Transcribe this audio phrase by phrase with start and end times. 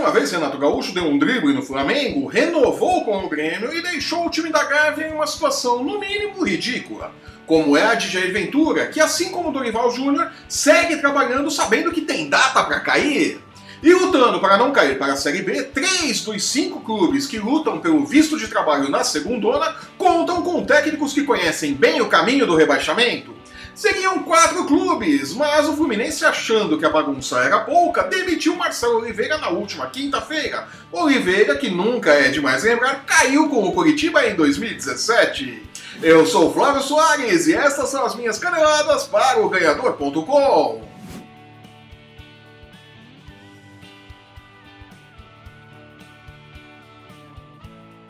[0.00, 4.26] uma vez, Renato Gaúcho deu um drible no Flamengo, renovou com o Grêmio e deixou
[4.26, 7.12] o time da Gávea em uma situação, no mínimo, ridícula.
[7.46, 11.92] Como é a de Jair Ventura, que assim como o Dorival Júnior, segue trabalhando sabendo
[11.92, 13.40] que tem data para cair.
[13.82, 17.78] E lutando para não cair para a Série B, três dos cinco clubes que lutam
[17.78, 22.56] pelo visto de trabalho na segundona contam com técnicos que conhecem bem o caminho do
[22.56, 23.39] rebaixamento.
[23.80, 29.38] Seriam quatro clubes, mas o Fluminense, achando que a bagunça era pouca, demitiu Marcelo Oliveira
[29.38, 30.68] na última quinta-feira.
[30.92, 35.62] Oliveira, que nunca é demais lembrar, caiu com o Curitiba em 2017.
[36.02, 40.82] Eu sou Flávio Soares e estas são as minhas caneladas para o Ganhador.com.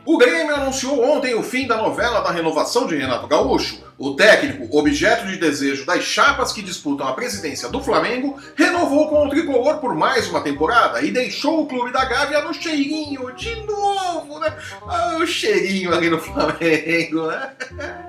[0.05, 3.89] O Grêmio anunciou ontem o fim da novela da renovação de Renato Gaúcho.
[4.01, 9.27] O técnico, objeto de desejo das chapas que disputam a presidência do Flamengo, renovou com
[9.27, 13.55] o tricolor por mais uma temporada e deixou o clube da Gávea no cheirinho de
[13.67, 14.57] novo, né?
[14.89, 17.53] Ah, o cheirinho ali no Flamengo, né?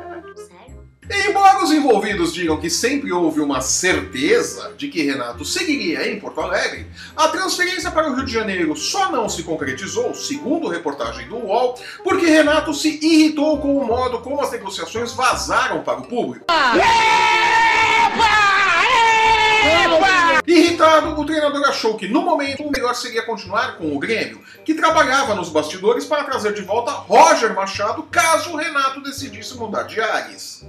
[1.13, 6.39] Embora os envolvidos digam que sempre houve uma certeza de que Renato seguiria em Porto
[6.39, 11.35] Alegre, a transferência para o Rio de Janeiro só não se concretizou, segundo reportagem do
[11.35, 16.45] UOL, porque Renato se irritou com o modo como as negociações vazaram para o público.
[16.75, 17.50] Irritado,
[21.21, 25.35] o treinador achou que no momento o melhor seria continuar com o Grêmio, que trabalhava
[25.35, 30.65] nos bastidores para trazer de volta Roger Machado caso o Renato decidisse mudar de ares.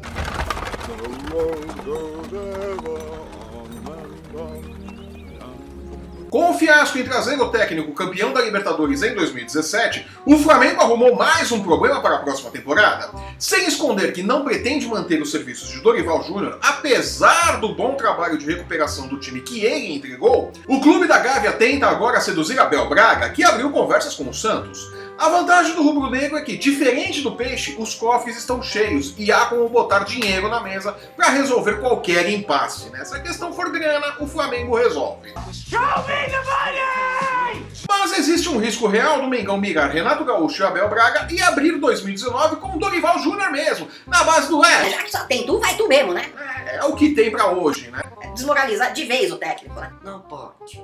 [6.33, 11.15] Com o fiasco em trazer o técnico campeão da Libertadores em 2017, o Flamengo arrumou
[11.15, 13.11] mais um problema para a próxima temporada.
[13.39, 18.39] Sem esconder que não pretende manter os serviços de Dorival Júnior, apesar do bom trabalho
[18.39, 22.89] de recuperação do time que ele entregou, o clube da Gávea tenta agora seduzir Abel
[22.89, 24.91] Braga, que abriu conversas com o Santos.
[25.19, 29.47] A vantagem do rubro-negro é que, diferente do peixe, os cofres estão cheios e há
[29.47, 32.89] como botar dinheiro na mesa para resolver qualquer impasse.
[32.91, 33.05] Né?
[33.05, 35.33] Se a questão for grana, o Flamengo resolve.
[35.53, 37.67] Show me the money!
[37.89, 41.79] Mas existe um risco real do Mengão mirar Renato Gaúcho e Abel Braga e abrir
[41.79, 44.91] 2019 com o Dorival Júnior mesmo, na base do é.
[44.91, 46.33] Já que só tem tu, vai tu mesmo, né?
[46.67, 48.03] É, é o que tem para hoje, né?
[48.35, 49.93] Desmoralizar de vez o técnico, né?
[50.03, 50.83] Não pode.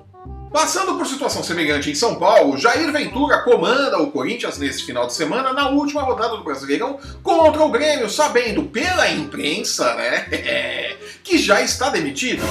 [0.53, 5.13] Passando por situação semelhante em São Paulo, Jair Ventura comanda o Corinthians nesse final de
[5.13, 10.27] semana na última rodada do Brasileirão contra o Grêmio, sabendo pela imprensa, né,
[11.23, 12.43] que já está demitido.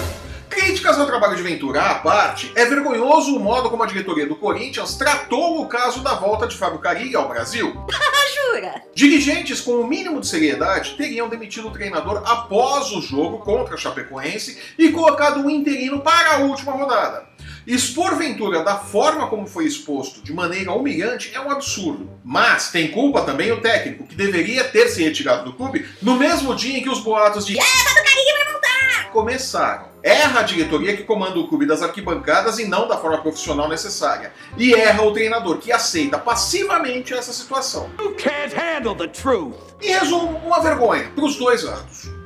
[0.47, 4.36] Críticas ao trabalho de Ventura à parte, é vergonhoso o modo como a diretoria do
[4.36, 7.75] Corinthians tratou o caso da volta de Fábio Carilli ao Brasil.
[8.52, 8.81] Jura?
[8.94, 13.78] Dirigentes com o mínimo de seriedade teriam demitido o treinador após o jogo contra a
[13.78, 17.27] Chapecoense e colocado um interino para a última rodada.
[17.68, 22.10] Expor Ventura da forma como foi exposto, de maneira humilhante, é um absurdo.
[22.24, 26.56] Mas tem culpa também o técnico, que deveria ter se retirado do clube no mesmo
[26.56, 29.12] dia em que os boatos de Erra do Carilli vai voltar!
[29.12, 29.88] começaram.
[30.02, 34.32] Erra a diretoria que comanda o clube das arquibancadas e não da forma profissional necessária.
[34.58, 37.90] E erra o treinador que aceita passivamente essa situação.
[38.00, 39.56] You can't handle the truth.
[39.82, 42.17] Em resumo, uma vergonha para os dois lados.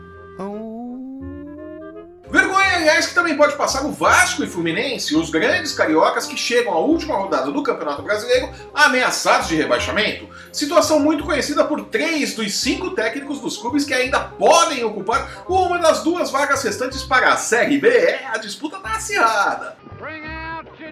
[2.82, 6.80] Aliás, que também pode passar o Vasco e Fluminense, os grandes cariocas que chegam à
[6.80, 10.28] última rodada do Campeonato Brasileiro ameaçados de rebaixamento.
[10.52, 15.78] Situação muito conhecida por três dos cinco técnicos dos clubes que ainda podem ocupar uma
[15.78, 17.88] das duas vagas restantes para a Série B.
[17.88, 19.78] É, a disputa tá acirrada.
[20.00, 20.92] Bring out your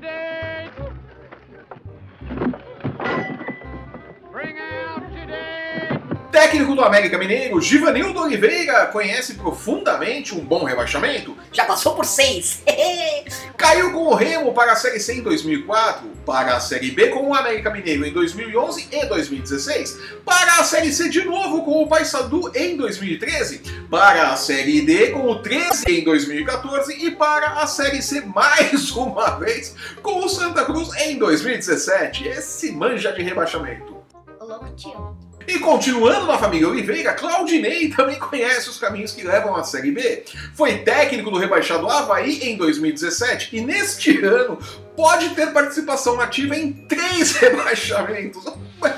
[6.49, 11.37] Técnico do América Mineiro, Givanildo Oliveira, conhece profundamente um bom rebaixamento.
[11.51, 12.63] Já passou por seis.
[13.55, 17.29] Caiu com o Remo para a Série C em 2004, para a Série B com
[17.29, 21.87] o América Mineiro em 2011 e 2016, para a Série C de novo com o
[21.87, 27.67] Paysandu em 2013, para a Série D com o 13 em 2014 e para a
[27.67, 32.27] Série C mais uma vez com o Santa Cruz em 2017.
[32.27, 33.99] Esse manja de rebaixamento.
[34.41, 35.28] Louco tio.
[35.49, 40.23] E continuando na família Oliveira, Claudinei também conhece os caminhos que levam à Série B.
[40.53, 44.59] Foi técnico do rebaixado Havaí em 2017 e neste ano
[44.95, 48.43] pode ter participação ativa em três rebaixamentos.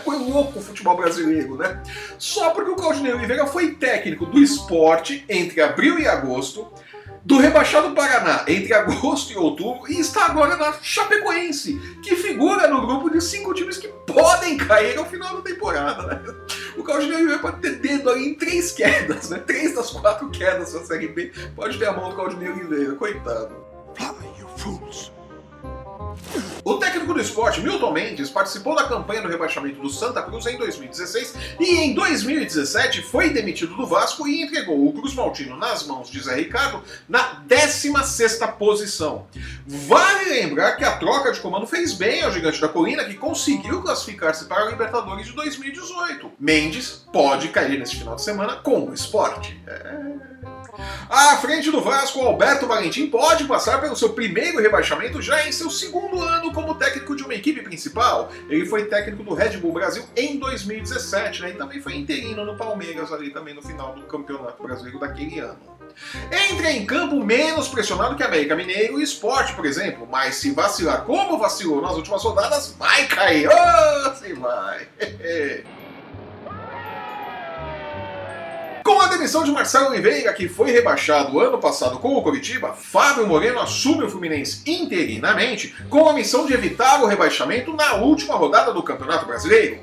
[0.03, 1.81] Foi louco o futebol brasileiro, né?
[2.17, 6.69] Só porque o Claudinei Oliveira foi técnico do esporte entre abril e agosto,
[7.23, 12.85] do rebaixado Paraná entre agosto e outubro e está agora na Chapecoense, que figura no
[12.85, 16.03] grupo de cinco times que podem cair ao final da temporada.
[16.03, 16.33] Né?
[16.77, 19.39] O Claudinei pode ter dedo aí em três quedas, né?
[19.39, 23.55] Três das quatro quedas da Série B pode ter a mão do Claudinei Oliveira, coitado.
[23.95, 24.07] Fly,
[24.39, 25.11] you fools.
[26.63, 30.57] O técnico do esporte, Milton Mendes, participou da campanha do rebaixamento do Santa Cruz em
[30.57, 36.09] 2016 e em 2017 foi demitido do Vasco e entregou o Cruz Maltino nas mãos
[36.09, 39.25] de Zé Ricardo na 16ª posição.
[39.65, 43.81] Vale lembrar que a troca de comando fez bem ao Gigante da Colina, que conseguiu
[43.81, 46.31] classificar-se para a Libertadores de 2018.
[46.39, 49.59] Mendes pode cair neste final de semana com o esporte.
[49.65, 50.60] É...
[51.09, 55.69] À frente do Vasco, Alberto Valentim pode passar pelo seu primeiro rebaixamento já em seu
[55.69, 58.31] segundo ano como técnico de uma equipe principal.
[58.49, 61.49] Ele foi técnico do Red Bull Brasil em 2017, né?
[61.49, 65.59] E também foi interino no Palmeiras ali também no final do Campeonato Brasileiro daquele ano.
[66.31, 71.03] Entra em campo menos pressionado que América Mineiro e Esporte, por exemplo, mas se vacilar
[71.03, 73.49] como vacilou nas últimas rodadas, vai cair.
[73.49, 74.87] Oh, se vai.
[79.11, 84.05] demissão de Marcelo Oliveira, que foi rebaixado ano passado com o Curitiba, Fábio Moreno assume
[84.05, 89.25] o Fluminense interinamente com a missão de evitar o rebaixamento na última rodada do Campeonato
[89.25, 89.79] Brasileiro.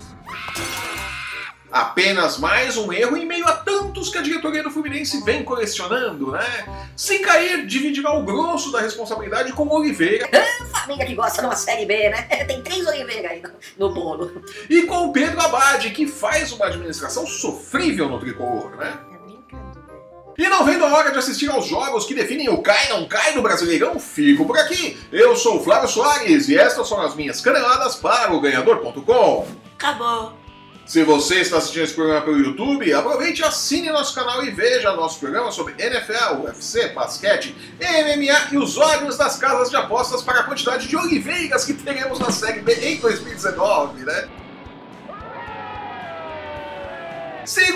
[1.70, 6.32] Apenas mais um erro em meio a tantos que a diretoria do Fluminense vem colecionando,
[6.32, 6.90] né?
[6.96, 10.26] Se cair, dividirá o grosso da responsabilidade com Oliveira.
[10.72, 12.22] Família que gosta de uma série B, né?
[12.48, 13.42] Tem três Oliveira aí
[13.76, 14.42] no, bolo.
[14.70, 18.98] E com o Pedro Abad, que faz uma administração sofrível no tricolor, né?
[20.38, 23.32] E não vendo a hora de assistir aos jogos que definem o cai não cai
[23.32, 24.96] do Brasileirão, fico por aqui.
[25.10, 29.48] Eu sou o Flávio Soares e estas são as minhas caneladas para o Ganhador.com.
[29.76, 30.38] Acabou.
[30.86, 34.94] Se você está assistindo esse programa pelo YouTube, aproveite e assine nosso canal e veja
[34.94, 40.38] nosso programa sobre NFL, UFC, basquete, MMA e os olhos das casas de apostas para
[40.38, 44.28] a quantidade de oliveiras que teremos na Série B em 2019, né?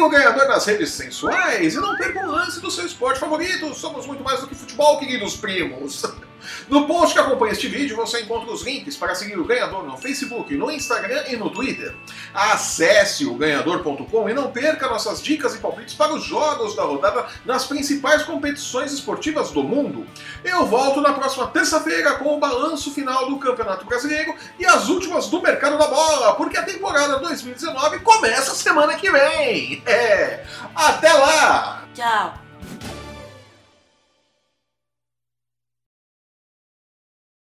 [0.03, 3.73] O ganhador nas redes sensuais e não perca um lance do seu esporte favorito.
[3.73, 6.03] Somos muito mais do que futebol, queridos primos.
[6.69, 9.97] No post que acompanha este vídeo você encontra os links para seguir o ganhador no
[9.97, 11.95] Facebook, no Instagram e no Twitter.
[12.35, 17.27] Acesse o ganhador.com e não perca nossas dicas e palpites para os jogos da rodada
[17.45, 20.07] nas principais competições esportivas do mundo.
[20.45, 25.29] Eu volto na próxima terça-feira com o balanço final do Campeonato Brasileiro e as últimas
[25.29, 29.83] do mercado da bola, porque a temporada 2019 começa semana que vem.
[29.87, 31.85] É, até lá!
[31.95, 32.35] Tchau.